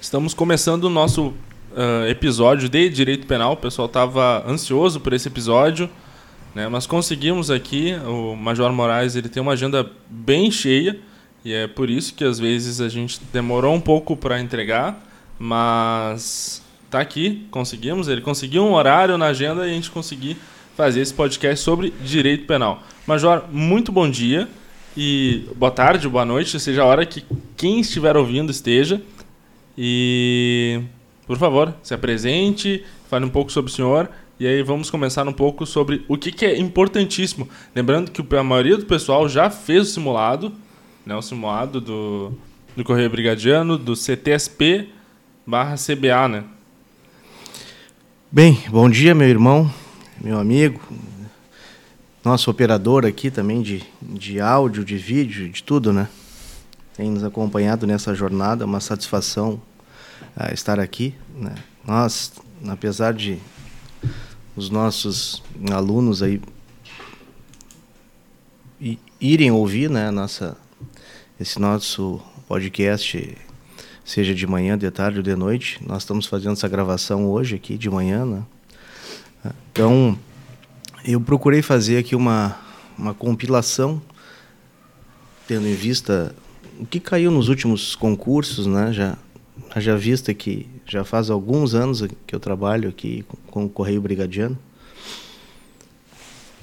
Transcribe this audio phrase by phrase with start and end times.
[0.00, 3.54] Estamos começando o nosso uh, episódio de Direito Penal.
[3.54, 5.90] O pessoal estava ansioso por esse episódio,
[6.54, 6.68] né?
[6.68, 7.96] mas conseguimos aqui.
[8.06, 10.96] O Major Moraes ele tem uma agenda bem cheia
[11.44, 15.04] e é por isso que às vezes a gente demorou um pouco para entregar,
[15.36, 18.06] mas tá aqui, conseguimos.
[18.06, 20.36] Ele conseguiu um horário na agenda e a gente conseguiu
[20.76, 22.84] fazer esse podcast sobre direito penal.
[23.04, 24.48] Major, muito bom dia
[24.96, 27.24] e boa tarde, boa noite, seja a hora que
[27.56, 29.02] quem estiver ouvindo esteja.
[29.80, 30.82] E
[31.24, 34.10] por favor, se apresente, fale um pouco sobre o senhor
[34.40, 37.48] e aí vamos começar um pouco sobre o que, que é importantíssimo.
[37.76, 40.52] Lembrando que a maioria do pessoal já fez o simulado,
[41.06, 42.32] né, o simulado do,
[42.76, 44.88] do Correio Brigadiano, do CTSP
[45.46, 46.44] barra CBA, né?
[48.32, 49.72] Bem, bom dia, meu irmão,
[50.20, 50.80] meu amigo,
[52.24, 56.08] nosso operador aqui também de, de áudio, de vídeo, de tudo, né?
[56.98, 59.62] Tem nos acompanhado nessa jornada, uma satisfação
[60.36, 61.14] uh, estar aqui.
[61.32, 61.54] Né?
[61.86, 62.32] Nós,
[62.66, 63.38] apesar de
[64.56, 66.42] os nossos alunos aí
[69.20, 70.56] irem ouvir, né, nossa,
[71.38, 73.38] esse nosso podcast,
[74.04, 77.78] seja de manhã, de tarde ou de noite, nós estamos fazendo essa gravação hoje aqui
[77.78, 78.42] de manhã, né?
[79.70, 80.18] Então,
[81.04, 82.58] eu procurei fazer aqui uma,
[82.98, 84.02] uma compilação,
[85.46, 86.34] tendo em vista
[86.78, 88.92] o que caiu nos últimos concursos, né?
[88.92, 89.18] Já,
[89.76, 94.56] já vista que já faz alguns anos que eu trabalho aqui com o Correio Brigadiano.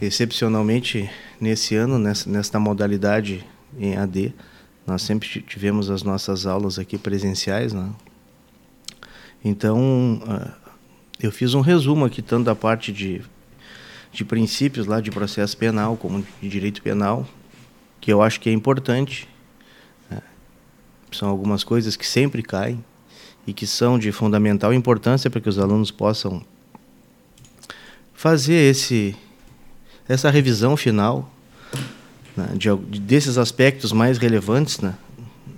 [0.01, 3.45] Excepcionalmente, nesse ano, nessa, nessa modalidade
[3.77, 4.33] em AD,
[4.87, 7.89] nós sempre tivemos as nossas aulas aqui presenciais, né?
[9.43, 10.53] Então, ah,
[11.19, 13.21] eu fiz um resumo aqui, tanto da parte de,
[14.11, 17.27] de princípios lá de processo penal, como de direito penal,
[18.01, 19.27] que eu acho que é importante.
[21.17, 22.83] São algumas coisas que sempre caem
[23.47, 26.43] e que são de fundamental importância para que os alunos possam
[28.13, 29.15] fazer esse,
[30.07, 31.29] essa revisão final
[32.35, 34.95] né, de, desses aspectos mais relevantes né,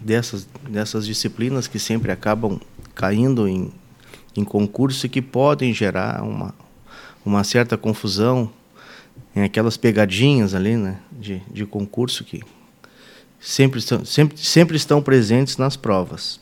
[0.01, 2.59] dessas, dessas disciplinas que sempre acabam
[2.93, 3.71] caindo em
[4.37, 6.53] em concurso que podem gerar uma,
[7.25, 8.51] uma certa confusão
[9.35, 12.43] em aquelas pegadinhas ali né, de, de concurso que
[13.39, 16.39] sempre estão, sempre, sempre estão presentes nas provas.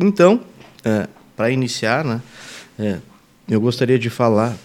[0.00, 0.42] Então,
[0.84, 2.20] é, para iniciar, né,
[2.78, 2.98] é,
[3.48, 4.56] eu gostaria de falar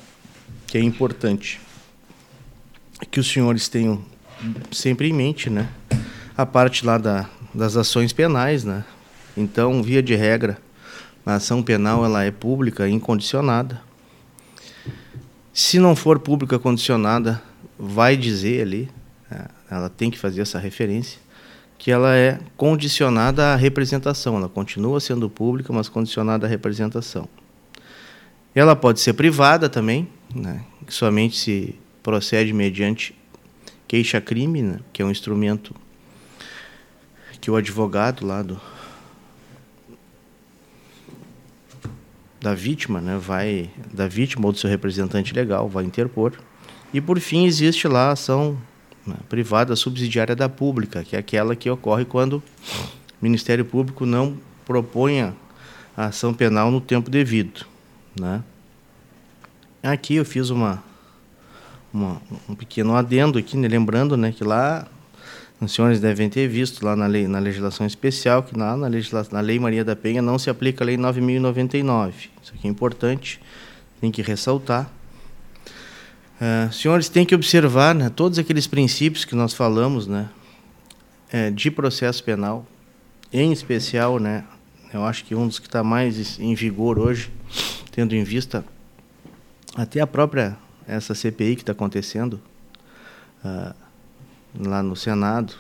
[0.68, 1.60] que é importante
[3.10, 4.04] que os senhores tenham
[4.72, 5.70] sempre em mente né,
[6.38, 8.64] a parte lá da, das ações penais.
[8.64, 8.84] Né?
[9.36, 10.58] Então, via de regra,
[11.26, 13.82] a ação penal ela é pública incondicionada.
[15.54, 17.42] Se não for pública condicionada,
[17.78, 18.90] vai dizer ali,
[19.30, 21.18] é, ela tem que fazer essa referência,
[21.78, 24.36] que ela é condicionada à representação.
[24.36, 27.28] Ela continua sendo pública, mas condicionada à representação.
[28.54, 33.16] Ela pode ser privada também, né, que somente se procede mediante
[33.88, 35.74] queixa-crime, né, que é um instrumento
[37.40, 38.60] que o advogado lá do,
[42.42, 46.34] da vítima, né, vai da vítima ou do seu representante legal, vai interpor.
[46.94, 48.58] E por fim existe lá a ação
[49.06, 52.44] né, privada subsidiária da pública, que é aquela que ocorre quando o
[53.22, 55.34] Ministério Público não proponha
[55.96, 57.66] a ação penal no tempo devido,
[58.20, 58.44] né?
[59.84, 60.84] Aqui eu fiz uma,
[61.92, 64.88] uma um pequeno adendo aqui, né, lembrando, né, que lá
[65.60, 69.34] os senhores devem ter visto lá na, lei, na legislação especial que na, na, legislação,
[69.34, 72.14] na Lei Maria da Penha não se aplica a Lei 9.099.
[72.42, 73.40] Isso aqui é importante,
[74.00, 74.92] tem que ressaltar.
[76.42, 80.28] Uh, senhores têm que observar né, todos aqueles princípios que nós falamos né,
[81.32, 82.66] é, de processo penal,
[83.32, 84.44] em especial, né,
[84.92, 87.32] eu acho que um dos que está mais em vigor hoje,
[87.92, 88.66] tendo em vista
[89.76, 90.58] até a própria
[90.88, 92.42] essa CPI que está acontecendo,
[93.46, 93.76] uh,
[94.60, 95.54] lá no Senado,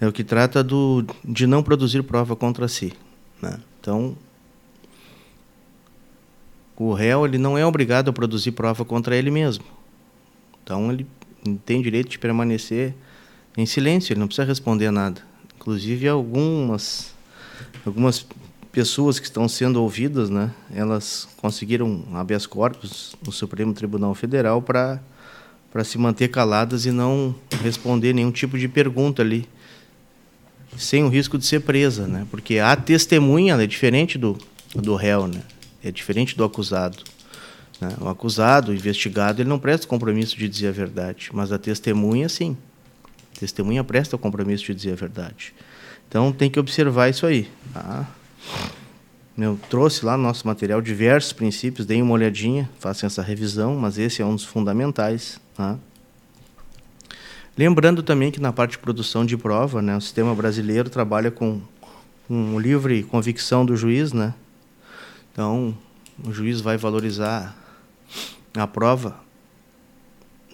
[0.00, 2.94] é o que trata do, de não produzir prova contra si.
[3.42, 3.60] Né?
[3.78, 4.16] Então,
[6.76, 9.77] o réu ele não é obrigado a produzir prova contra ele mesmo.
[10.68, 11.06] Então, ele
[11.64, 12.92] tem direito de permanecer
[13.56, 15.22] em silêncio, ele não precisa responder nada.
[15.56, 17.14] Inclusive, algumas,
[17.86, 18.26] algumas
[18.70, 25.00] pessoas que estão sendo ouvidas, né, elas conseguiram habeas corpus no Supremo Tribunal Federal para
[25.70, 29.46] para se manter caladas e não responder nenhum tipo de pergunta ali,
[30.78, 32.26] sem o risco de ser presa, né?
[32.30, 34.38] Porque a testemunha é diferente do,
[34.74, 35.42] do réu, né?
[35.84, 37.04] É diferente do acusado.
[37.80, 37.94] Né?
[38.00, 42.28] O acusado, o investigado, ele não presta compromisso de dizer a verdade, mas a testemunha,
[42.28, 42.56] sim.
[43.36, 45.54] A testemunha presta o compromisso de dizer a verdade.
[46.08, 47.48] Então tem que observar isso aí.
[47.72, 48.06] Tá?
[49.36, 53.96] Eu trouxe lá no nosso material diversos princípios, deem uma olhadinha, façam essa revisão, mas
[53.96, 55.40] esse é um dos fundamentais.
[55.54, 55.78] Tá?
[57.56, 61.60] Lembrando também que na parte de produção de prova, né, o sistema brasileiro trabalha com,
[62.26, 64.34] com livre convicção do juiz, né?
[65.32, 65.76] Então,
[66.24, 67.56] o juiz vai valorizar
[68.56, 69.20] a prova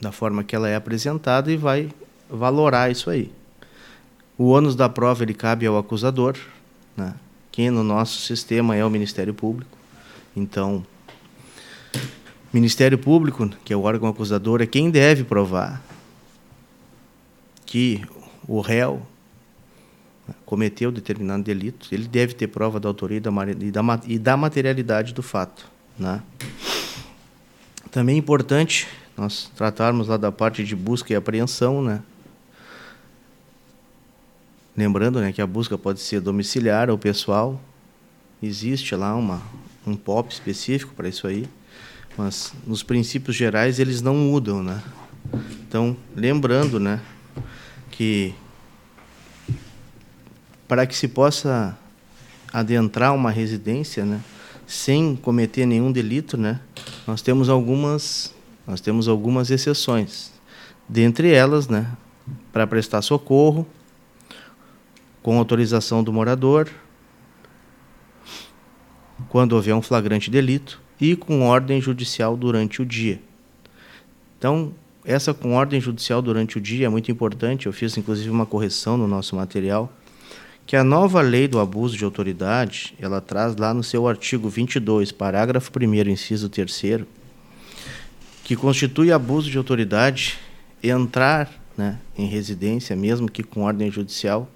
[0.00, 1.90] da forma que ela é apresentada e vai
[2.28, 3.30] valorar isso aí.
[4.36, 6.36] O ônus da prova ele cabe ao acusador,
[6.96, 7.14] né?
[7.52, 9.78] que no nosso sistema é o Ministério Público.
[10.36, 10.84] Então,
[12.52, 15.82] Ministério Público, que é o órgão acusador, é quem deve provar
[17.64, 18.04] que
[18.46, 19.02] o réu
[20.44, 25.22] cometeu determinado delito, ele deve ter prova da autoria e da, e da materialidade do
[25.22, 25.68] fato.
[25.98, 26.22] Né?
[27.94, 32.02] Também é importante nós tratarmos lá da parte de busca e apreensão, né?
[34.76, 37.60] Lembrando né, que a busca pode ser domiciliar ou pessoal.
[38.42, 39.40] Existe lá uma,
[39.86, 41.48] um POP específico para isso aí,
[42.18, 44.60] mas nos princípios gerais eles não mudam.
[44.60, 44.82] Né?
[45.60, 47.00] Então, lembrando né,
[47.92, 48.34] que
[50.66, 51.78] para que se possa
[52.52, 54.20] adentrar uma residência né,
[54.66, 56.58] sem cometer nenhum delito, né,
[57.06, 58.34] nós temos algumas,
[58.66, 60.32] nós temos algumas exceções.
[60.88, 61.90] Dentre elas, né,
[62.52, 63.66] para prestar socorro,
[65.22, 66.68] com autorização do morador,
[69.28, 73.20] quando houver um flagrante delito, e com ordem judicial durante o dia.
[74.38, 74.72] Então,
[75.04, 77.66] essa com ordem judicial durante o dia é muito importante.
[77.66, 79.92] Eu fiz inclusive uma correção no nosso material,
[80.66, 85.12] que a nova lei do abuso de autoridade, ela traz lá no seu artigo 22,
[85.12, 87.04] parágrafo 1 inciso 3
[88.42, 90.38] que constitui abuso de autoridade
[90.82, 94.50] entrar né, em residência, mesmo que com ordem judicial,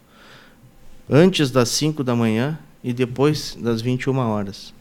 [1.08, 4.74] antes das 5 da manhã e depois das 21 horas.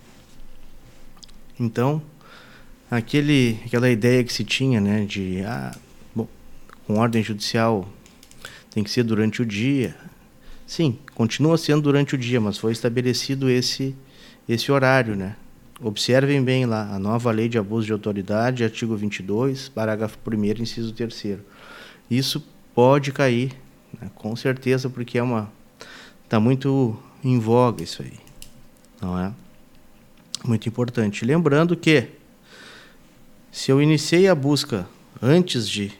[1.59, 2.01] Então,
[2.91, 5.75] aquele, aquela ideia que se tinha, né, de ah,
[6.13, 6.27] bom,
[6.85, 7.87] com ordem judicial
[8.71, 9.95] tem que ser durante o dia.
[10.67, 13.95] Sim, continua sendo durante o dia, mas foi estabelecido esse
[14.47, 15.35] esse horário, né?
[15.81, 20.93] Observem bem lá, a nova lei de abuso de autoridade, artigo 22, parágrafo 1 inciso
[20.93, 21.39] 3
[22.09, 22.43] Isso
[22.73, 23.53] pode cair,
[23.99, 24.09] né?
[24.15, 25.51] com certeza, porque é uma
[26.27, 28.19] Está muito em voga isso aí,
[29.01, 29.31] não é?
[30.43, 31.23] Muito importante.
[31.23, 32.09] Lembrando que
[33.49, 34.85] se eu iniciei a busca
[35.21, 35.93] antes de,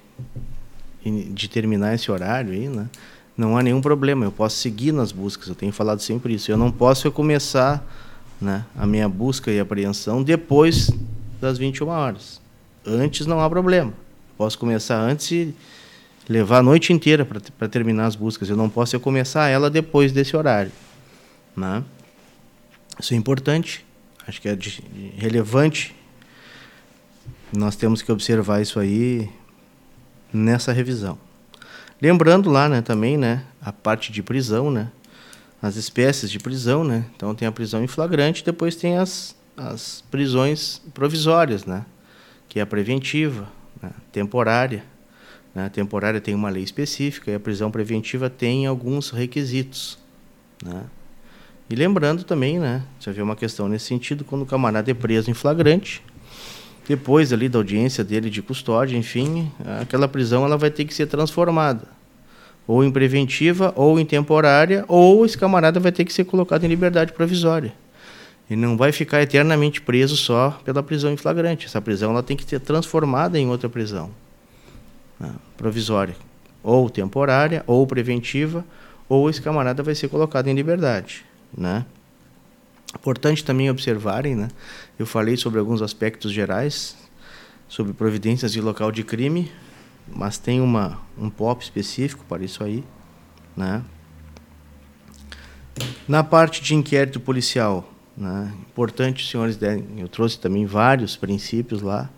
[1.05, 2.89] de terminar esse horário aí, né,
[3.37, 4.25] não há nenhum problema.
[4.25, 5.47] Eu posso seguir nas buscas.
[5.47, 6.51] Eu tenho falado sempre isso.
[6.51, 7.85] Eu não posso começar
[8.41, 10.89] né, a minha busca e apreensão depois
[11.39, 12.41] das 21 horas.
[12.85, 13.93] Antes não há problema.
[14.37, 15.55] Posso começar antes e
[16.27, 18.49] levar a noite inteira para terminar as buscas.
[18.49, 20.71] Eu não posso eu começar ela depois desse horário.
[21.55, 21.83] Né?
[22.99, 23.85] Isso é importante,
[24.27, 25.95] acho que é de, de relevante.
[27.55, 29.29] Nós temos que observar isso aí
[30.33, 31.17] nessa revisão.
[32.01, 34.91] Lembrando lá, né, também, né, a parte de prisão, né,
[35.61, 37.05] as espécies de prisão, né.
[37.15, 41.85] Então tem a prisão em flagrante, depois tem as, as prisões provisórias, né,
[42.47, 43.47] que é a preventiva,
[43.81, 44.83] né, temporária
[45.57, 45.69] né?
[45.69, 49.97] Temporária tem uma lei específica e a prisão preventiva tem alguns requisitos.
[50.63, 50.83] Né?
[51.67, 55.31] E lembrando também, né, já havia uma questão nesse sentido, quando o camarada é preso
[55.31, 56.03] em flagrante,
[56.87, 59.51] depois ali da audiência dele de custódia, enfim,
[59.81, 61.97] aquela prisão ela vai ter que ser transformada
[62.67, 66.67] ou em preventiva ou em temporária, ou esse camarada vai ter que ser colocado em
[66.67, 67.73] liberdade provisória.
[68.49, 71.65] E não vai ficar eternamente preso só pela prisão em flagrante.
[71.65, 74.11] Essa prisão ela tem que ser transformada em outra prisão
[75.19, 76.15] né, provisória,
[76.61, 78.65] ou temporária, ou preventiva,
[79.09, 81.25] ou esse camarada vai ser colocado em liberdade.
[81.57, 81.85] Né?
[82.99, 84.49] Importante também observarem, né?
[84.97, 86.97] eu falei sobre alguns aspectos gerais,
[87.67, 89.51] sobre providências de local de crime,
[90.07, 92.83] mas tem uma, um POP específico para isso aí.
[93.55, 93.83] Né?
[96.07, 98.51] Na parte de inquérito policial, né?
[98.67, 99.59] importante, os senhores,
[99.97, 102.09] eu trouxe também vários princípios lá,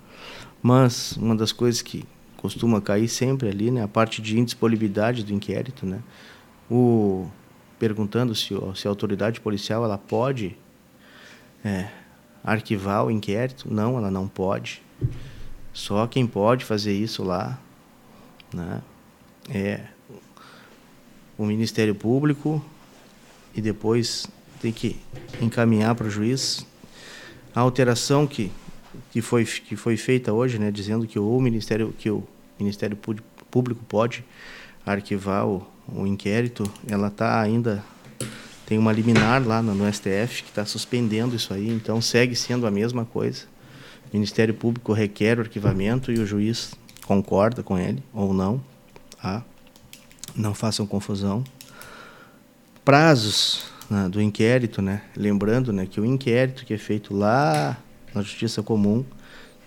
[0.61, 2.05] mas uma das coisas que
[2.37, 3.83] costuma cair sempre ali, né?
[3.83, 6.01] A parte de indisponibilidade do inquérito, né?
[6.71, 7.27] O
[7.77, 10.55] perguntando se, se a autoridade policial ela pode
[11.63, 11.89] é,
[12.43, 14.81] arquivar o inquérito, não, ela não pode.
[15.73, 17.59] Só quem pode fazer isso lá,
[18.53, 18.81] né?
[19.49, 19.81] É
[21.37, 22.63] o Ministério Público
[23.55, 24.27] e depois
[24.61, 24.99] tem que
[25.41, 26.65] encaminhar para o juiz
[27.55, 28.51] a alteração que
[29.11, 32.27] que foi que foi feita hoje, né, dizendo que o Ministério que o
[32.59, 32.97] Ministério
[33.49, 34.23] Público pode
[34.85, 37.83] arquivar o, o inquérito, ela está ainda
[38.69, 42.67] tem uma liminar lá no, no STF que está suspendendo isso aí, então segue sendo
[42.67, 43.45] a mesma coisa.
[44.05, 48.63] O Ministério Público requer o arquivamento e o juiz concorda com ele ou não.
[49.19, 49.43] Tá?
[50.35, 51.43] Não façam confusão.
[52.85, 55.01] Prazos né, do inquérito, né?
[55.17, 57.75] lembrando né, que o inquérito que é feito lá
[58.13, 59.03] na Justiça Comum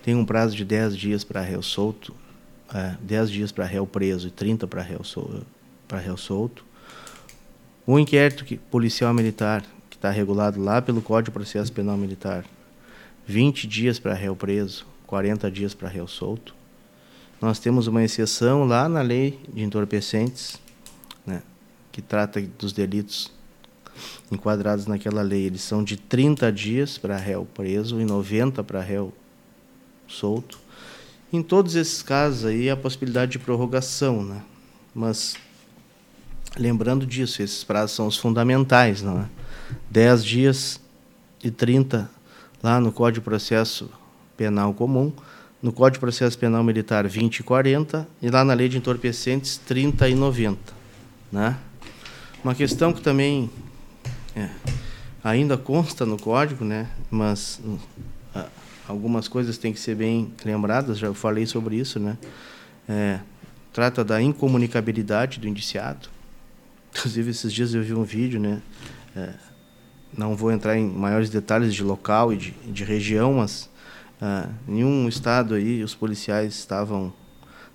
[0.05, 2.15] tem um prazo de 10 dias para réu solto,
[2.73, 5.43] é, 10 dias para réu preso e 30 para réu, sol,
[5.93, 6.65] réu solto.
[7.85, 12.45] O inquérito que, policial militar, que está regulado lá pelo Código de Processo Penal Militar,
[13.27, 16.55] 20 dias para réu preso, 40 dias para réu solto.
[17.41, 20.61] Nós temos uma exceção lá na lei de entorpecentes,
[21.27, 21.43] né,
[21.91, 23.33] que trata dos delitos
[24.31, 25.47] enquadrados naquela lei.
[25.47, 29.13] Eles são de 30 dias para réu preso e 90 para réu
[30.07, 30.61] solto.
[31.33, 34.41] Em todos esses casos aí, a possibilidade de prorrogação, né?
[34.95, 35.37] Mas
[36.57, 39.27] lembrando disso, esses prazos são os fundamentais, não é?
[39.91, 40.81] 10 dias
[41.43, 42.11] e 30
[42.63, 43.91] lá no Código de Processo
[44.37, 45.13] Penal Comum,
[45.63, 49.57] no Código de Processo Penal Militar 20 e 40 e lá na Lei de Entorpecentes
[49.57, 50.59] 30 e 90,
[51.31, 51.57] né?
[52.45, 53.51] Uma questão que também
[54.35, 54.49] é,
[55.23, 56.89] ainda consta no código, né?
[57.11, 57.61] Mas
[58.89, 62.19] algumas coisas têm que ser bem lembradas, já falei sobre isso, né?
[62.89, 63.21] É,
[63.73, 66.09] trata da incomunicabilidade do indiciado.
[66.95, 68.61] Inclusive, esses dias eu vi um vídeo, né?
[69.17, 69.33] É,
[70.17, 73.71] não vou entrar em maiores detalhes de local e de, de região, mas
[74.21, 77.13] uh, em um estado aí os policiais estavam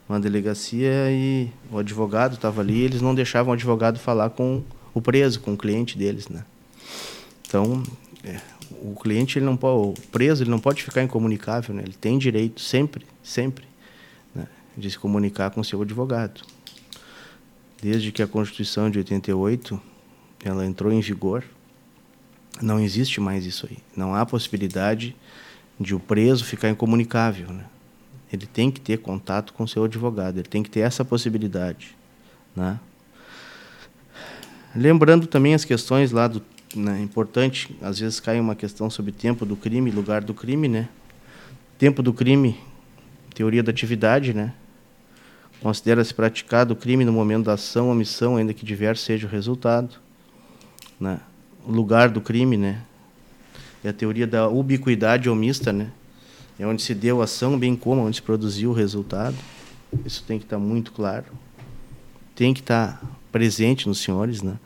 [0.08, 5.02] numa delegacia e o advogado estava ali, eles não deixavam o advogado falar com o
[5.02, 6.46] preso, com o cliente deles, né?
[7.48, 7.82] Então,
[8.24, 8.40] é,
[8.72, 11.82] o cliente ele não pode, o preso ele não pode ficar incomunicável, né?
[11.84, 13.66] Ele tem direito sempre, sempre,
[14.34, 14.48] né,
[14.78, 16.57] de se comunicar com o seu advogado
[17.82, 19.80] desde que a Constituição de 88
[20.44, 21.44] ela entrou em vigor,
[22.62, 23.78] não existe mais isso aí.
[23.96, 25.16] Não há possibilidade
[25.80, 27.48] de o preso ficar incomunicável.
[27.50, 27.66] Né?
[28.32, 31.96] Ele tem que ter contato com seu advogado, ele tem que ter essa possibilidade.
[32.56, 32.80] Né?
[34.76, 36.42] Lembrando também as questões lá do.
[36.76, 40.90] Né, importante, às vezes cai uma questão sobre tempo do crime, lugar do crime, né?
[41.80, 42.60] Tempo do crime,
[43.34, 44.54] teoria da atividade, né?
[45.62, 49.96] Considera-se praticado o crime no momento da ação omissão, ainda que diverso seja o resultado.
[51.00, 51.20] Né?
[51.66, 52.82] O lugar do crime, né?
[53.84, 55.92] É a teoria da ubiquidade omista, né?
[56.60, 59.36] É onde se deu a ação, bem como onde se produziu o resultado.
[60.06, 61.26] Isso tem que estar muito claro.
[62.36, 64.58] Tem que estar presente nos senhores, né?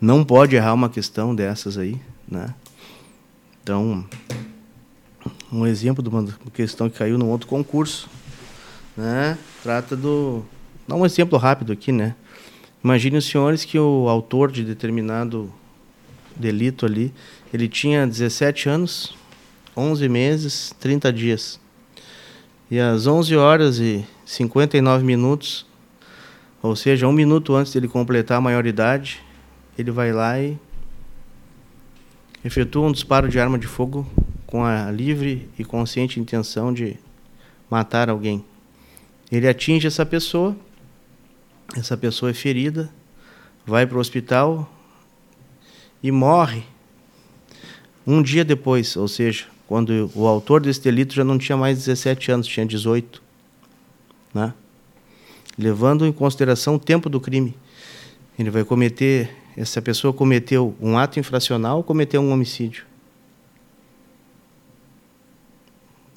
[0.00, 2.54] Não pode errar uma questão dessas aí, né?
[3.62, 4.04] Então,
[5.52, 8.08] um exemplo de uma questão que caiu num outro concurso,
[8.96, 9.38] né?
[9.62, 10.44] Trata do.
[10.86, 12.14] Dá um exemplo rápido aqui, né?
[12.82, 15.52] Imagine os senhores que o autor de determinado
[16.34, 17.12] delito ali,
[17.52, 19.14] ele tinha 17 anos,
[19.76, 21.60] 11 meses, 30 dias.
[22.70, 25.66] E às 11 horas e 59 minutos,
[26.62, 29.20] ou seja, um minuto antes dele completar a maioridade,
[29.78, 30.58] ele vai lá e
[32.44, 34.06] efetua um disparo de arma de fogo
[34.46, 36.96] com a livre e consciente intenção de
[37.70, 38.44] matar alguém.
[39.32, 40.54] Ele atinge essa pessoa,
[41.74, 42.92] essa pessoa é ferida,
[43.64, 44.70] vai para o hospital
[46.02, 46.64] e morre
[48.06, 52.30] um dia depois, ou seja, quando o autor desse delito já não tinha mais 17
[52.30, 53.22] anos, tinha 18.
[54.34, 54.52] Né?
[55.56, 57.56] Levando em consideração o tempo do crime.
[58.38, 62.84] Ele vai cometer, essa pessoa cometeu um ato infracional ou cometeu um homicídio?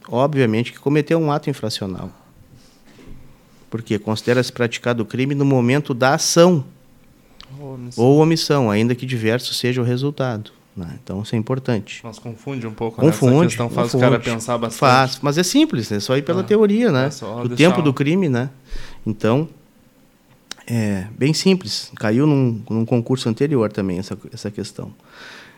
[0.10, 2.25] Obviamente que cometeu um ato infracional
[3.76, 6.64] porque considera-se praticado o crime no momento da ação
[7.60, 10.52] ou omissão, ou omissão ainda que diverso seja o resultado.
[10.74, 10.98] Né?
[11.04, 12.00] Então isso é importante.
[12.02, 13.38] Mas confunde um pouco, confunde, né?
[13.38, 14.80] Essa questão faz confunde, o cara pensar bastante.
[14.80, 17.10] Faz, mas é simples, é só ir pela ah, teoria, né?
[17.10, 18.50] É o tempo do crime, né?
[19.06, 19.50] Então,
[20.66, 21.92] é bem simples.
[21.98, 24.94] Caiu num, num concurso anterior também essa, essa questão.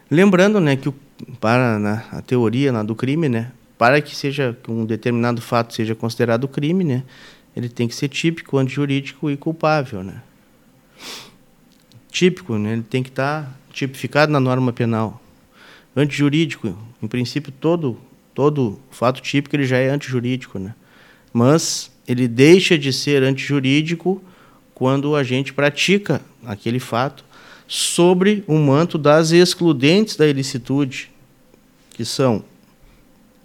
[0.09, 0.95] Lembrando, né, que o,
[1.39, 5.74] para né, a teoria né, do crime, né, para que seja que um determinado fato
[5.74, 7.03] seja considerado crime, né,
[7.57, 10.21] ele tem que ser típico, antijurídico e culpável, né?
[12.11, 12.73] Típico, né?
[12.73, 15.19] Ele tem que estar tá tipificado na norma penal.
[15.95, 17.99] Antijurídico, em princípio, todo
[18.35, 20.75] todo fato típico ele já é antijurídico, né?
[21.33, 24.23] Mas ele deixa de ser antijurídico
[24.75, 27.25] quando a gente pratica aquele fato
[27.67, 31.09] sobre o manto das excludentes da ilicitude,
[31.89, 32.45] que são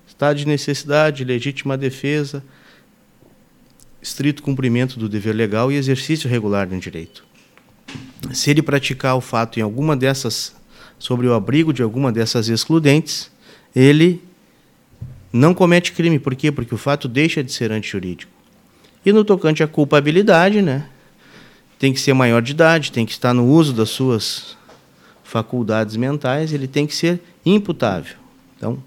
[0.06, 2.44] estado de necessidade, legítima defesa,
[4.02, 7.24] estrito cumprimento do dever legal e exercício regular do direito.
[8.32, 10.54] Se ele praticar o fato em alguma dessas
[10.98, 13.30] sobre o abrigo de alguma dessas excludentes,
[13.74, 14.22] ele
[15.32, 16.18] não comete crime.
[16.18, 16.52] Por quê?
[16.52, 18.30] Porque o fato deixa de ser antijurídico.
[19.04, 20.86] E no tocante à culpabilidade, né,
[21.78, 24.56] tem que ser maior de idade, tem que estar no uso das suas
[25.24, 28.16] faculdades mentais, ele tem que ser imputável.
[28.56, 28.80] Então,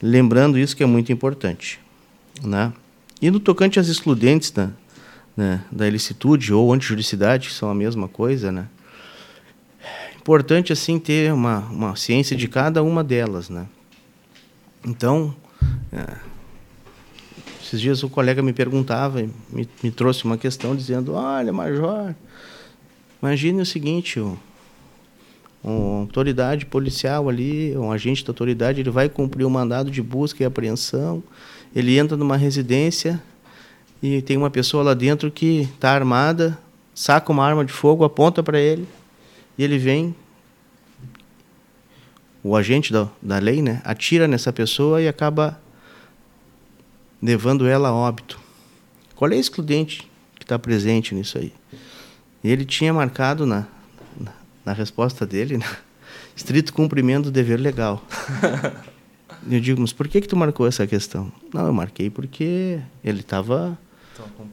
[0.00, 1.78] lembrando isso que é muito importante.
[2.42, 2.72] Né?
[3.20, 4.70] E no tocante às excludentes né,
[5.36, 8.68] né, da ilicitude ou antijuricidade, que são a mesma coisa, né?
[10.28, 13.48] importante assim ter uma, uma ciência de cada uma delas.
[13.48, 13.66] Né?
[14.84, 15.34] Então,
[15.90, 16.16] é,
[17.62, 22.14] esses dias o colega me perguntava, me, me trouxe uma questão dizendo, olha, Major,
[23.22, 24.38] imagine o seguinte, o,
[25.62, 30.02] uma autoridade policial ali, um agente da autoridade, ele vai cumprir o um mandado de
[30.02, 31.22] busca e apreensão,
[31.74, 33.20] ele entra numa residência
[34.02, 36.58] e tem uma pessoa lá dentro que está armada,
[36.94, 38.86] saca uma arma de fogo, aponta para ele
[39.56, 40.14] e ele vem,
[42.42, 45.60] o agente da, da lei, né, atira nessa pessoa e acaba
[47.20, 48.38] levando ela a óbito.
[49.16, 51.52] Qual é o excludente que está presente nisso aí?
[52.42, 53.66] Ele tinha marcado na,
[54.68, 55.66] na, resposta dele, né?
[56.36, 58.04] estrito cumprimento do dever legal.
[59.50, 61.32] eu digo, mas por que que tu marcou essa questão?
[61.52, 63.78] Não, eu marquei porque ele estava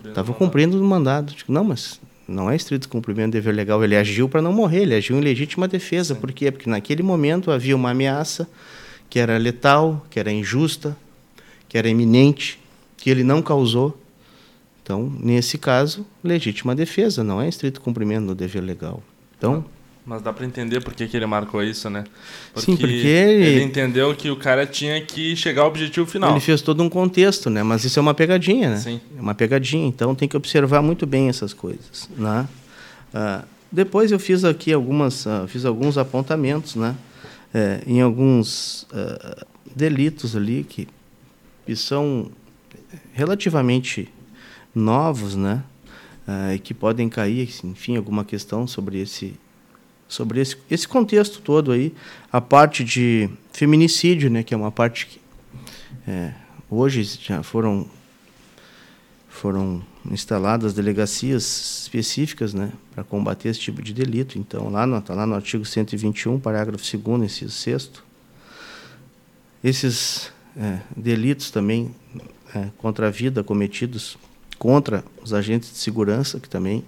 [0.08, 1.34] estava cumprindo o mandado.
[1.34, 3.84] Digo, não, mas não é estrito cumprimento do dever legal.
[3.84, 6.16] Ele agiu para não morrer, ele agiu em legítima defesa.
[6.16, 6.20] Sim.
[6.20, 6.52] Por quê?
[6.52, 8.48] Porque naquele momento havia uma ameaça
[9.10, 10.98] que era letal, que era injusta,
[11.70, 12.60] que era iminente,
[12.98, 14.00] que ele não causou.
[14.82, 19.02] Então, nesse caso, legítima defesa, não é estrito cumprimento do dever legal.
[19.38, 19.66] Então,
[20.06, 22.04] mas dá para entender por que, que ele marcou isso, né?
[22.54, 23.46] Porque Sim, porque ele...
[23.46, 26.32] ele entendeu que o cara tinha que chegar ao objetivo final.
[26.32, 27.64] Ele fez todo um contexto, né?
[27.64, 28.78] Mas isso é uma pegadinha, né?
[28.78, 29.02] Sim.
[29.18, 32.48] É uma pegadinha, então tem que observar muito bem essas coisas, né?
[33.14, 36.96] Ah, depois eu fiz aqui algumas, uh, fiz alguns apontamentos, né?
[37.54, 39.46] É, em alguns uh,
[39.76, 40.88] delitos ali que,
[41.66, 42.30] que são
[43.14, 44.10] relativamente
[44.74, 45.64] novos, né?
[46.28, 49.34] Uh, que podem cair, enfim, alguma questão sobre esse
[50.16, 51.94] sobre esse, esse contexto todo aí,
[52.32, 55.20] a parte de feminicídio, né, que é uma parte que
[56.08, 56.34] é,
[56.70, 57.88] hoje já foram
[59.28, 64.40] foram instaladas delegacias específicas, né, para combater esse tipo de delito.
[64.40, 67.92] Então, lá no, tá lá no artigo 121, parágrafo 2 inciso 6
[69.62, 71.94] esses é, delitos também
[72.56, 74.18] é, contra a vida cometidos
[74.58, 76.86] contra os agentes de segurança, que também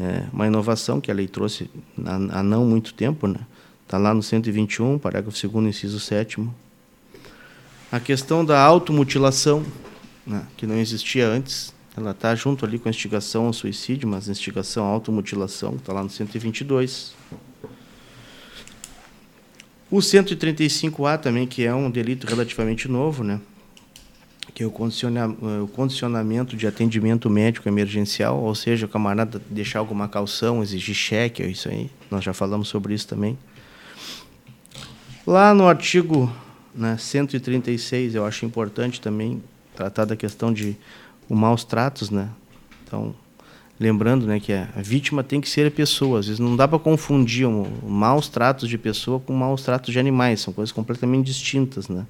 [0.00, 1.70] é uma inovação que a lei trouxe
[2.04, 3.40] há, há não muito tempo, né?
[3.84, 6.48] Está lá no 121, parágrafo 2 inciso 7
[7.90, 9.62] A questão da automutilação,
[10.26, 14.28] né, que não existia antes, ela está junto ali com a instigação ao suicídio, mas
[14.28, 17.14] instigação à automutilação, está lá no 122.
[19.90, 23.38] O 135A também, que é um delito relativamente novo, né?
[24.54, 29.78] Que é o, condiciona, o condicionamento de atendimento médico emergencial, ou seja, o camarada deixar
[29.78, 33.38] alguma calção, exigir cheque, é isso aí, nós já falamos sobre isso também.
[35.26, 36.30] Lá no artigo
[36.74, 39.42] né, 136, eu acho importante também
[39.74, 40.76] tratar da questão de
[41.28, 42.28] o maus tratos, né?
[42.84, 43.14] Então,
[43.78, 46.18] lembrando, né, que a vítima tem que ser a pessoa.
[46.18, 49.98] Às vezes não dá para confundir o maus tratos de pessoa com maus tratos de
[49.98, 52.04] animais, são coisas completamente distintas, né?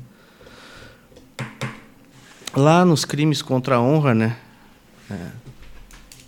[2.55, 4.37] Lá nos crimes contra a honra, né?
[5.11, 5.29] É,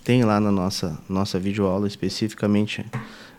[0.03, 2.83] tem lá na nossa, nossa videoaula especificamente,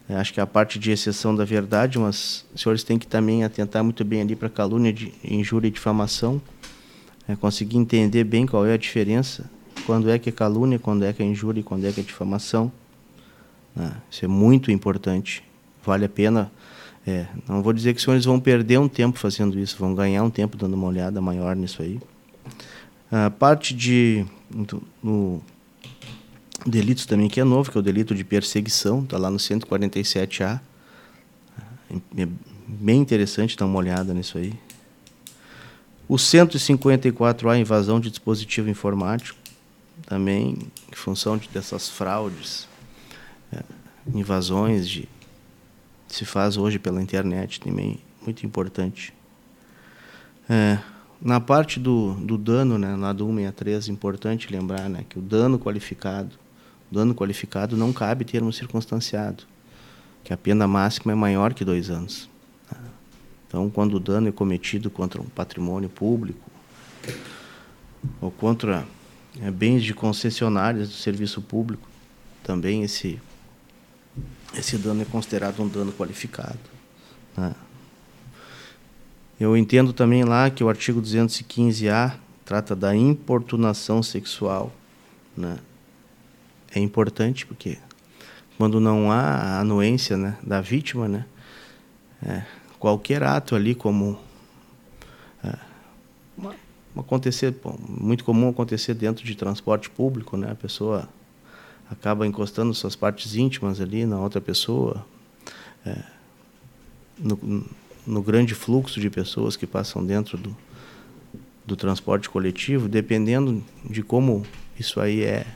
[0.09, 3.07] é, acho que é a parte de exceção da verdade, mas os senhores têm que
[3.09, 6.41] também atentar muito bem ali para calúnia, de, injúria e difamação,
[7.27, 9.51] é, conseguir entender bem qual é a diferença,
[9.85, 12.05] quando é que é calúnia, quando é que é injúria e quando é que é
[12.05, 12.71] difamação.
[13.75, 13.91] Né?
[14.09, 15.43] Isso é muito importante,
[15.85, 16.53] vale a pena.
[17.05, 20.23] É, não vou dizer que os senhores vão perder um tempo fazendo isso, vão ganhar
[20.23, 22.01] um tempo dando uma olhada maior nisso aí.
[23.11, 24.27] A parte de
[25.03, 25.43] no,
[26.67, 30.61] delitos também que é novo, que é o delito de perseguição, está lá no 147A.
[32.17, 32.29] É
[32.67, 34.53] bem interessante dar uma olhada nisso aí.
[36.09, 39.39] O 154A, invasão de dispositivo informático,
[40.07, 40.57] também
[40.91, 42.69] em função de, dessas fraudes,
[43.53, 43.63] é,
[44.15, 45.09] invasões de
[46.09, 49.13] se faz hoje pela internet também muito importante.
[50.49, 50.79] É,
[51.21, 55.23] na parte do, do dano, né, lá do 163, é importante lembrar né, que o
[55.23, 56.39] dano qualificado,
[56.91, 59.45] dano qualificado não cabe termo circunstanciado,
[60.23, 62.29] que a pena máxima é maior que dois anos.
[62.69, 62.77] Tá?
[63.49, 66.51] Então, quando o dano é cometido contra um patrimônio público
[68.21, 68.87] ou contra
[69.41, 71.89] é, bens de concessionárias do serviço público,
[72.43, 73.19] também esse,
[74.55, 76.59] esse dano é considerado um dano qualificado.
[77.37, 77.55] Né?
[79.39, 84.73] Eu entendo também lá que o artigo 215-A trata da importunação sexual.
[85.37, 85.59] Né?
[86.75, 87.77] É importante porque
[88.57, 91.27] quando não há a anuência né, da vítima, né,
[92.23, 92.43] é,
[92.79, 94.19] qualquer ato ali como
[95.45, 95.55] é,
[96.97, 97.55] acontecer
[97.87, 101.09] muito comum acontecer dentro de transporte público, né, a pessoa
[101.91, 105.05] acaba encostando suas partes íntimas ali na outra pessoa,
[105.85, 106.03] é,
[107.19, 107.67] no,
[108.07, 110.57] no grande fluxo de pessoas que passam dentro do,
[111.65, 114.45] do transporte coletivo, dependendo de como
[114.79, 115.47] isso aí é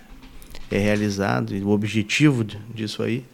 [0.70, 3.24] é realizado e o objetivo disso aí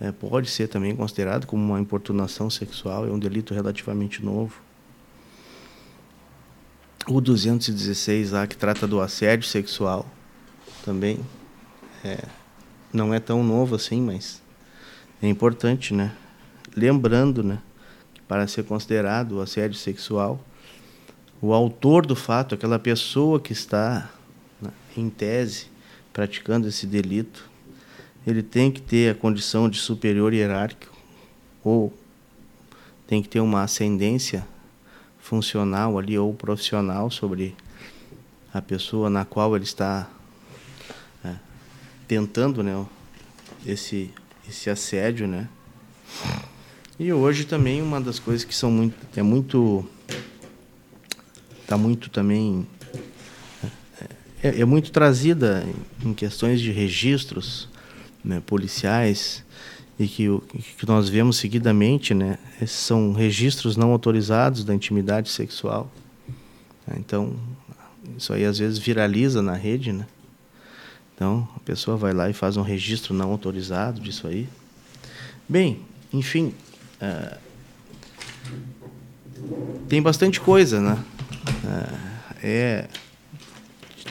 [0.00, 4.60] é, pode ser também considerado como uma importunação sexual, é um delito relativamente novo.
[7.08, 10.06] O 216 lá que trata do assédio sexual
[10.84, 11.18] também
[12.04, 12.24] é,
[12.92, 14.42] não é tão novo assim, mas
[15.22, 16.12] é importante, né?
[16.76, 17.58] Lembrando, né,
[18.28, 20.40] para ser considerado assédio sexual,
[21.40, 24.10] o autor do fato, aquela pessoa que está
[24.60, 25.66] né, em tese
[26.12, 27.48] praticando esse delito,
[28.26, 30.96] ele tem que ter a condição de superior hierárquico
[31.62, 31.92] ou
[33.06, 34.46] tem que ter uma ascendência
[35.18, 37.54] funcional ali ou profissional sobre
[38.52, 40.08] a pessoa na qual ele está
[41.24, 41.34] é,
[42.08, 42.84] tentando né,
[43.64, 44.10] esse,
[44.48, 45.48] esse assédio, né?
[46.98, 49.86] E hoje também uma das coisas que são muito é muito
[51.62, 52.66] está muito também
[54.42, 55.66] é, é muito trazida
[56.04, 57.68] em questões de registros
[58.24, 59.44] né, policiais
[59.98, 60.26] e que,
[60.78, 65.90] que nós vemos seguidamente, né, são registros não autorizados da intimidade sexual.
[66.96, 67.34] Então,
[68.16, 70.06] isso aí às vezes viraliza na rede, né?
[71.14, 74.46] Então, a pessoa vai lá e faz um registro não autorizado disso aí.
[75.48, 75.80] Bem,
[76.12, 76.52] enfim,
[77.00, 77.38] uh,
[79.88, 80.98] tem bastante coisa, né?
[81.64, 82.88] Uh, é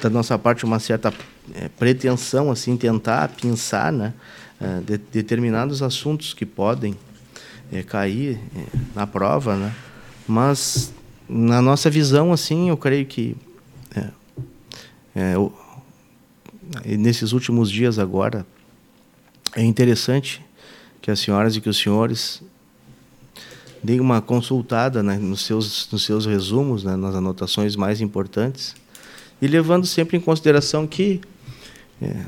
[0.01, 1.13] da nossa parte uma certa
[1.53, 4.13] é, pretensão assim tentar pensar né
[4.59, 6.95] é, de, determinados assuntos que podem
[7.71, 9.73] é, cair é, na prova né
[10.27, 10.93] mas
[11.27, 13.35] na nossa visão assim eu creio que
[13.95, 14.09] é,
[15.15, 18.45] é, nesses últimos dias agora
[19.55, 20.43] é interessante
[21.01, 22.41] que as senhoras e que os senhores
[23.85, 28.75] deem uma consultada né, nos seus nos seus resumos né, nas anotações mais importantes
[29.41, 31.21] e levando sempre em consideração que
[32.01, 32.25] é,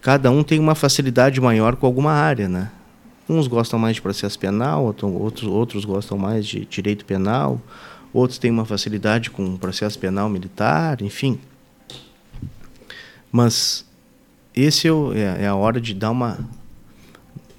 [0.00, 2.70] cada um tem uma facilidade maior com alguma área, né?
[3.28, 7.60] Uns gostam mais de processo penal, outros, outros gostam mais de direito penal,
[8.12, 11.40] outros têm uma facilidade com processo penal militar, enfim.
[13.32, 13.84] Mas
[14.54, 16.38] esse é, é a hora de dar uma,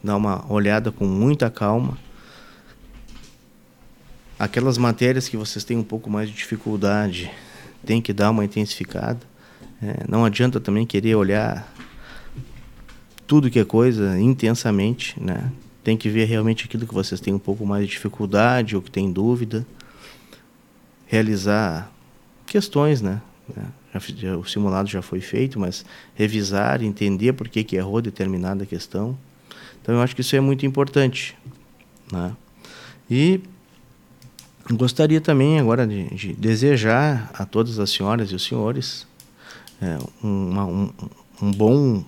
[0.08, 1.98] dar uma olhada com muita calma
[4.38, 7.32] aquelas matérias que vocês têm um pouco mais de dificuldade,
[7.86, 9.20] tem que dar uma intensificada.
[9.82, 11.72] É, não adianta também querer olhar
[13.26, 15.52] tudo que é coisa intensamente, né?
[15.84, 18.92] Tem que ver realmente aquilo que vocês têm um pouco mais de dificuldade ou que
[18.92, 19.66] tem dúvida.
[21.06, 21.90] Realizar
[22.46, 23.22] questões, né?
[23.94, 29.18] Já, o simulado já foi feito, mas revisar, entender por que, que errou determinada questão.
[29.88, 31.34] Então eu acho que isso é muito importante.
[32.12, 32.36] Né?
[33.10, 33.40] E
[34.70, 39.08] Gostaria também agora de, de, desejar a todas as senhoras e os senhores
[39.82, 40.92] é, uma, um,
[41.42, 42.04] um, bom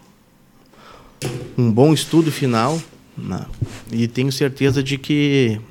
[1.57, 2.77] um bom estudo final
[3.17, 3.45] né?
[3.91, 5.61] e tenho certeza de que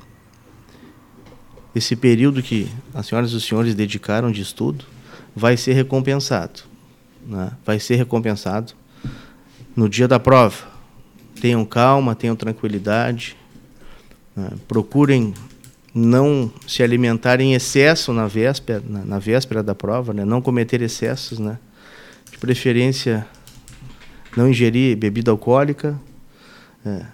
[1.75, 4.87] esse período que as senhoras e os senhores dedicaram de estudo
[5.37, 6.61] vai ser recompensado,
[7.27, 7.53] né?
[7.67, 8.73] vai ser recompensado
[9.77, 10.78] no dia da prova.
[11.41, 13.37] Tenham calma, tenham tranquilidade,
[14.37, 14.51] né?
[14.67, 15.35] procurem
[15.95, 20.25] não se alimentar em excesso na véspera, na, na véspera da prova, né?
[20.25, 21.59] não cometer excessos, né?
[22.31, 23.27] de preferência
[24.37, 25.99] não ingerir bebida alcoólica,
[26.85, 27.05] é,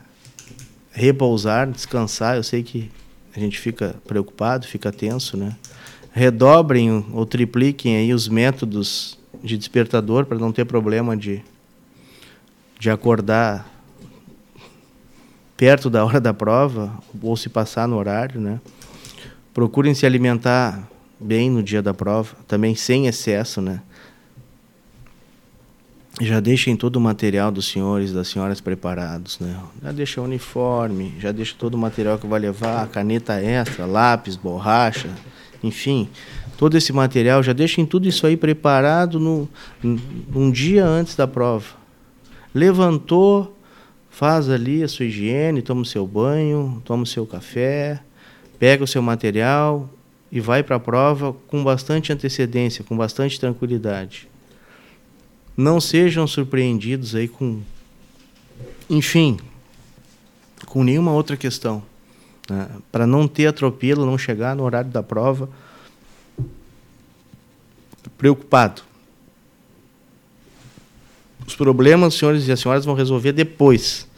[0.93, 2.37] repousar, descansar.
[2.37, 2.91] Eu sei que
[3.35, 5.57] a gente fica preocupado, fica tenso, né?
[6.13, 11.43] Redobrem ou tripliquem aí os métodos de despertador para não ter problema de,
[12.79, 13.69] de acordar
[15.57, 18.61] perto da hora da prova ou se passar no horário, né?
[19.53, 20.89] Procurem se alimentar
[21.19, 23.81] bem no dia da prova, também sem excesso, né?
[26.21, 29.59] Já deixem todo o material dos senhores e das senhoras preparados, né?
[29.83, 34.37] Já deixa o uniforme, já deixa todo o material que vai levar, caneta extra, lápis,
[34.37, 35.11] borracha,
[35.63, 36.09] enfim,
[36.57, 39.49] todo esse material, já deixem tudo isso aí preparado no,
[39.83, 41.67] um dia antes da prova.
[42.55, 43.57] Levantou,
[44.15, 48.01] faz ali a sua higiene, toma o seu banho, toma o seu café,
[48.61, 49.91] pega o seu material
[50.31, 54.29] e vai para a prova com bastante antecedência, com bastante tranquilidade.
[55.57, 57.61] Não sejam surpreendidos aí com,
[58.89, 59.37] enfim,
[60.65, 61.83] com nenhuma outra questão.
[62.49, 62.69] Né?
[62.93, 65.49] Para não ter atropelo, não chegar no horário da prova
[68.17, 68.83] preocupado.
[71.47, 74.09] Os problemas os senhores e as senhoras vão resolver depois.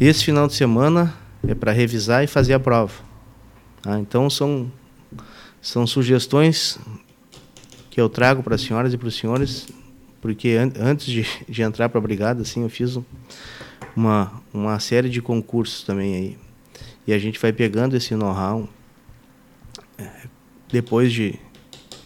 [0.00, 1.14] Esse final de semana
[1.46, 2.94] é para revisar e fazer a prova.
[3.82, 3.98] Tá?
[3.98, 4.70] Então são
[5.60, 6.78] são sugestões
[7.90, 9.66] que eu trago para as senhoras e para os senhores,
[10.20, 12.98] porque an antes de, de entrar para a brigada, assim, eu fiz
[13.96, 16.38] uma, uma série de concursos também aí.
[17.06, 18.68] E a gente vai pegando esse know-how
[19.98, 20.08] é,
[20.70, 21.34] depois de,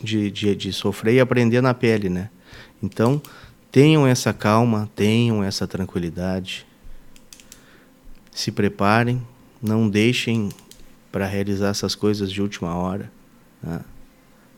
[0.00, 2.30] de, de, de sofrer e aprender na pele, né?
[2.82, 3.20] Então,
[3.72, 6.66] Tenham essa calma, tenham essa tranquilidade.
[8.30, 9.26] Se preparem,
[9.62, 10.50] não deixem
[11.10, 13.10] para realizar essas coisas de última hora,
[13.62, 13.80] né?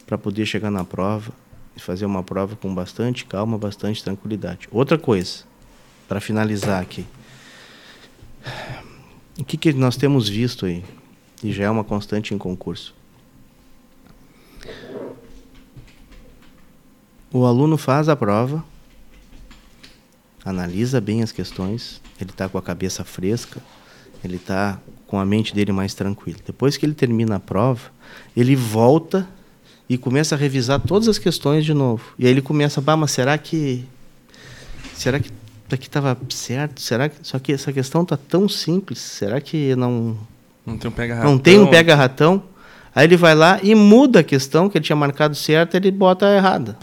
[0.05, 1.33] para poder chegar na prova
[1.77, 4.69] e fazer uma prova com bastante calma, bastante tranquilidade.
[4.73, 5.45] Outra coisa,
[6.09, 7.07] para finalizar aqui.
[9.39, 10.85] O que, que nós temos visto aí?
[11.41, 12.93] E já é uma constante em concurso.
[17.33, 18.65] O aluno faz a prova,
[20.45, 23.61] analisa bem as questões, ele está com a cabeça fresca,
[24.23, 26.39] ele está com a mente dele mais tranquila.
[26.45, 27.91] Depois que ele termina a prova,
[28.37, 29.29] ele volta
[29.89, 32.03] e começa a revisar todas as questões de novo.
[32.19, 33.85] E aí ele começa, bah, mas será que
[34.95, 35.31] será que
[35.71, 36.81] aqui estava certo?
[36.81, 38.99] Será que só que essa questão está tão simples?
[38.99, 40.17] Será que não
[40.65, 41.31] não tem um pega-ratão?
[41.31, 42.43] Não tem um pega-ratão?
[42.95, 46.33] Aí ele vai lá e muda a questão que ele tinha marcado certa, ele bota
[46.33, 46.79] errada.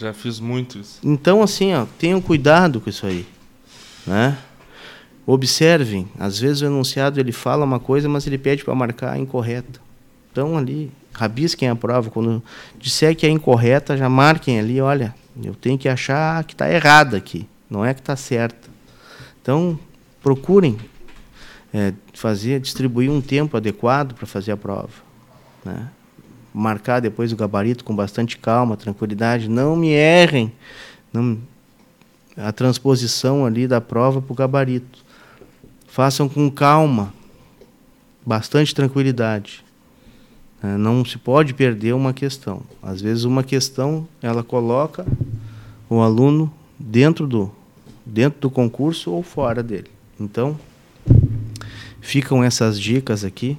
[0.00, 0.98] Já fiz muito isso.
[1.04, 3.26] Então, assim, ó, tenham cuidado com isso aí.
[4.06, 4.38] Né?
[5.26, 9.78] Observem, às vezes o enunciado ele fala uma coisa, mas ele pede para marcar incorreta.
[10.32, 12.08] Então, ali, rabisquem a prova.
[12.08, 12.42] Quando
[12.78, 17.18] disser que é incorreta, já marquem ali, olha, eu tenho que achar que está errada
[17.18, 18.70] aqui, não é que está certa.
[19.42, 19.78] Então,
[20.22, 20.78] procurem
[21.74, 24.94] é, fazer, distribuir um tempo adequado para fazer a prova.
[25.62, 25.88] Né?
[26.52, 29.48] Marcar depois o gabarito com bastante calma, tranquilidade.
[29.48, 30.52] Não me errem
[31.12, 31.38] não,
[32.36, 34.98] a transposição ali da prova para o gabarito.
[35.86, 37.12] Façam com calma,
[38.24, 39.64] bastante tranquilidade.
[40.62, 42.62] É, não se pode perder uma questão.
[42.82, 45.06] Às vezes uma questão ela coloca
[45.88, 47.50] o aluno dentro do
[48.04, 49.90] dentro do concurso ou fora dele.
[50.18, 50.58] Então,
[52.00, 53.56] ficam essas dicas aqui.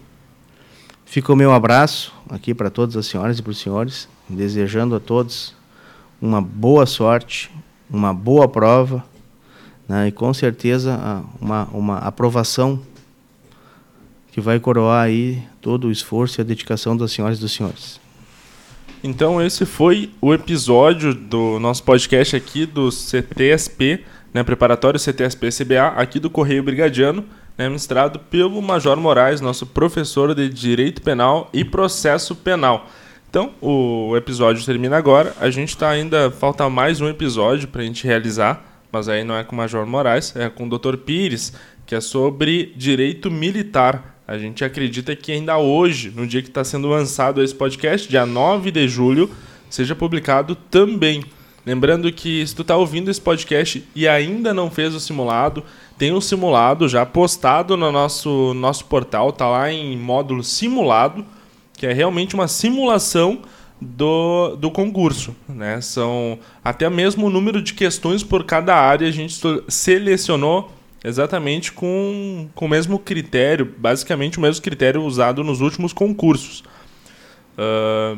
[1.11, 4.99] Fica o meu abraço aqui para todas as senhoras e para os senhores, desejando a
[5.01, 5.53] todos
[6.21, 7.51] uma boa sorte,
[7.89, 9.03] uma boa prova
[9.89, 12.81] né, e com certeza uma, uma aprovação
[14.31, 17.99] que vai coroar aí todo o esforço e a dedicação das senhoras e dos senhores.
[19.03, 26.21] Então esse foi o episódio do nosso podcast aqui do CTSP, né, preparatório CTSP-CBA, aqui
[26.21, 27.25] do Correio Brigadiano
[27.61, 32.89] né, ministrado pelo Major Moraes, nosso professor de Direito Penal e Processo Penal.
[33.29, 35.33] Então, o episódio termina agora.
[35.39, 36.31] A gente está ainda.
[36.31, 39.85] Falta mais um episódio para a gente realizar, mas aí não é com o Major
[39.85, 40.97] Moraes, é com o Dr.
[40.97, 41.53] Pires,
[41.85, 44.17] que é sobre direito militar.
[44.27, 48.25] A gente acredita que ainda hoje, no dia que está sendo lançado esse podcast, dia
[48.25, 49.29] 9 de julho,
[49.69, 51.23] seja publicado também.
[51.65, 55.63] Lembrando que se tu está ouvindo esse podcast e ainda não fez o simulado,
[55.97, 61.23] tem um simulado já postado no nosso, nosso portal, tá lá em módulo simulado,
[61.73, 63.39] que é realmente uma simulação
[63.79, 65.35] do, do concurso.
[65.47, 65.79] Né?
[65.81, 70.71] São até mesmo o número de questões por cada área a gente selecionou
[71.03, 76.63] exatamente com, com o mesmo critério, basicamente o mesmo critério usado nos últimos concursos.
[77.57, 78.17] Uh,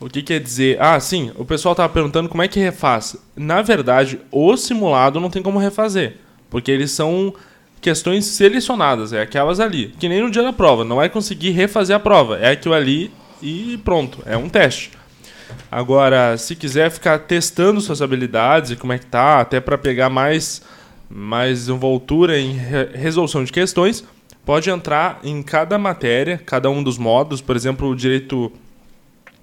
[0.00, 0.80] o que quer dizer?
[0.80, 3.16] Ah, sim, o pessoal estava perguntando como é que refaz.
[3.36, 6.16] Na verdade, o simulado não tem como refazer.
[6.48, 7.34] Porque eles são
[7.80, 9.94] questões selecionadas, é aquelas ali.
[9.98, 12.38] Que nem no dia da prova, não vai conseguir refazer a prova.
[12.38, 13.10] É aquilo ali
[13.42, 14.92] e pronto, é um teste.
[15.70, 20.08] Agora, se quiser ficar testando suas habilidades e como é que tá, até para pegar
[20.08, 20.62] mais
[21.10, 24.04] mais envoltura em re resolução de questões,
[24.44, 28.52] pode entrar em cada matéria, cada um dos módulos, por exemplo, o direito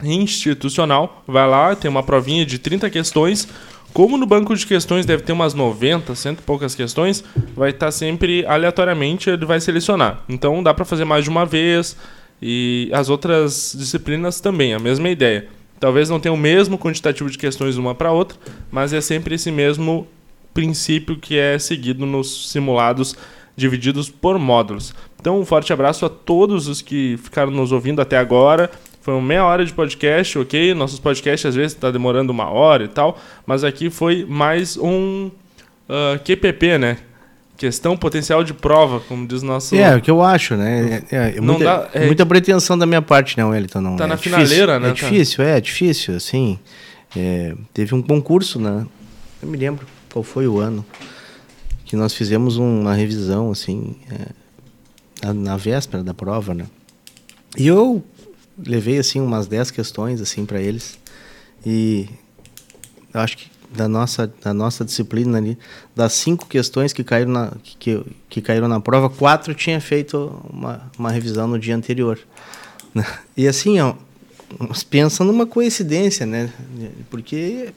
[0.04, 3.48] institucional, vai lá, tem uma provinha de 30 questões,
[3.94, 7.24] como no banco de questões deve ter umas 90, cento e poucas questões,
[7.56, 10.22] vai estar tá sempre aleatoriamente, ele vai selecionar.
[10.28, 11.96] Então dá para fazer mais de uma vez
[12.42, 15.48] e as outras disciplinas também, a mesma ideia.
[15.80, 18.38] Talvez não tenha o mesmo quantitativo de questões uma para outra,
[18.70, 20.08] mas é sempre esse mesmo
[20.54, 23.16] princípio que é seguido nos simulados
[23.56, 24.94] divididos por módulos.
[25.20, 28.70] Então, um forte abraço a todos os que ficaram nos ouvindo até agora.
[29.06, 30.74] Foi uma meia hora de podcast, ok?
[30.74, 35.28] Nossos podcasts às vezes está demorando uma hora e tal, mas aqui foi mais um
[35.28, 36.98] uh, ah, QPP, né?
[37.56, 39.76] Questão potencial de prova, como diz o nosso.
[39.76, 41.04] É, o que eu acho, né?
[41.12, 43.80] É, é, muita, dá, é, muita pretensão da minha parte, não, Wellington.
[43.80, 43.96] Não.
[43.96, 44.90] Tá é na difícil, finaleira, né?
[44.90, 46.58] É difícil, é, é difícil, assim.
[47.16, 48.88] É, teve um concurso, né?
[49.40, 50.84] Eu me lembro qual foi o ano
[51.86, 56.66] que nós fizemos uma revisão, assim, é, na, na, véspera da prova, né?
[57.56, 58.04] E eu
[58.58, 60.98] levei, assim, umas 10 questões, assim, para eles.
[61.66, 62.08] E
[63.14, 65.58] eu acho que da nossa, da nossa disciplina ali,
[65.96, 70.90] das cinco questões que caíram na, que, que caíram na prova, quatro tinha feito uma,
[70.98, 72.20] uma revisão no dia anterior.
[73.36, 73.94] E assim, ó,
[74.90, 76.50] pensa numa coincidência, né?
[77.10, 77.74] Porque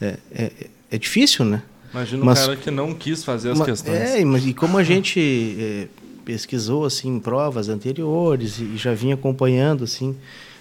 [0.00, 0.52] é, é,
[0.92, 1.60] é difícil, né?
[1.92, 3.96] Imagina mas, um cara que não quis fazer as questões.
[3.96, 5.88] É, mas e como a gente é,
[6.26, 10.14] pesquisou assim provas anteriores e já vinha acompanhando assim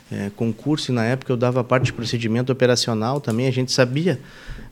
[0.10, 4.22] é, concurso e na época eu dava parte de procedimento operacional também a gente sabia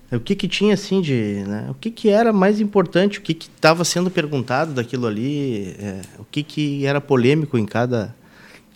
[0.10, 3.34] o que que tinha assim de né, o que que era mais importante o que
[3.34, 8.16] que estava sendo perguntado daquilo ali é, o que que era polêmico em cada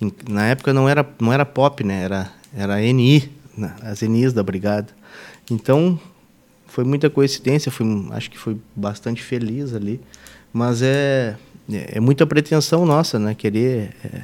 [0.02, 4.32] em, na época não era não era pop né era era NI né, as NIs
[4.34, 4.88] da brigada.
[5.50, 6.00] Então
[6.68, 10.00] foi muita coincidência, fui, acho que foi bastante feliz ali,
[10.54, 11.36] mas é,
[11.72, 13.36] é, é muita pretensão nossa, né?
[13.36, 14.22] Querer é,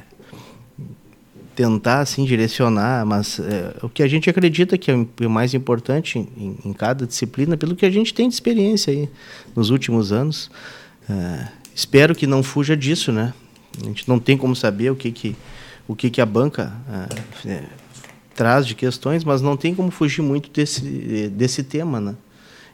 [1.54, 6.18] tentar assim direcionar, mas é, o que a gente acredita que é o mais importante
[6.18, 9.08] em, em, cada disciplina, pelo que a gente tem de experiência aí
[9.54, 10.50] nos últimos anos,
[11.08, 13.32] é, espero que não fuja disso, né?
[13.80, 15.36] A gente não tem como saber o que que
[15.86, 16.72] o que que a banca
[17.44, 17.64] é, é,
[18.34, 22.14] traz de questões, mas não tem como fugir muito desse desse tema, né?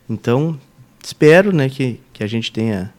[0.09, 0.59] Então,
[1.05, 2.93] espero né, que, que a gente tenha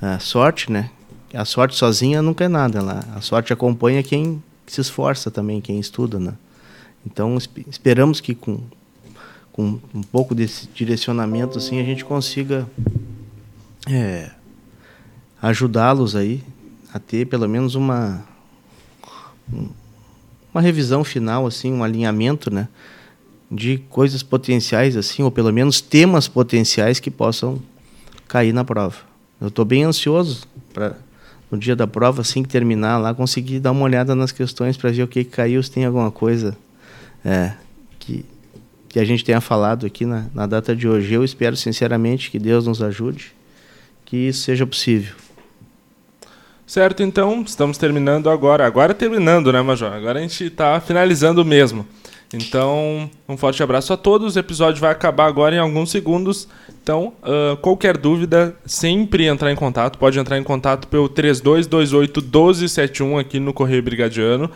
[0.00, 0.90] a sorte, né?
[1.32, 3.04] A sorte sozinha nunca é nada lá.
[3.14, 6.34] A sorte acompanha quem se esforça também, quem estuda, né?
[7.06, 7.38] Então,
[7.68, 8.60] esperamos que com,
[9.52, 12.68] com um pouco desse direcionamento assim a gente consiga
[13.88, 14.30] é,
[15.40, 16.42] ajudá-los aí
[16.92, 18.22] a ter pelo menos uma
[20.52, 22.68] uma revisão final assim um alinhamento né
[23.50, 27.60] de coisas potenciais, assim, ou pelo menos temas potenciais que possam
[28.28, 28.98] cair na prova.
[29.40, 30.96] Eu estou bem ansioso para
[31.50, 34.90] no dia da prova, assim que terminar lá, conseguir dar uma olhada nas questões para
[34.90, 36.56] ver o que, que caiu, se tem alguma coisa
[37.24, 37.52] é,
[37.98, 38.24] que,
[38.88, 41.12] que a gente tenha falado aqui na, na data de hoje.
[41.12, 43.32] Eu espero sinceramente que Deus nos ajude,
[44.04, 45.14] que isso seja possível.
[46.66, 48.64] Certo, então estamos terminando agora.
[48.64, 49.92] Agora terminando, né, Major?
[49.92, 51.84] Agora a gente está finalizando mesmo.
[52.32, 54.36] Então, um forte abraço a todos.
[54.36, 56.46] O episódio vai acabar agora em alguns segundos.
[56.82, 59.98] Então, uh, qualquer dúvida, sempre entrar em contato.
[59.98, 64.48] Pode entrar em contato pelo 3228 1271 aqui no Correio Brigadiano.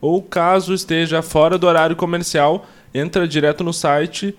[0.00, 4.36] Ou caso esteja fora do horário comercial, entra direto no site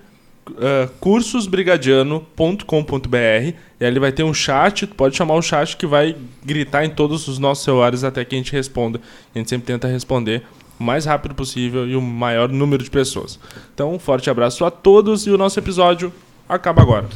[0.52, 4.88] uh, cursosbrigadiano.com.br e ali vai ter um chat.
[4.88, 8.38] Pode chamar o chat que vai gritar em todos os nossos celulares até que a
[8.38, 9.02] gente responda.
[9.34, 10.44] A gente sempre tenta responder
[10.80, 13.40] o mais rápido possível e o maior número de pessoas.
[13.74, 16.12] Então, um forte abraço a todos e o nosso episódio
[16.48, 17.08] acaba agora.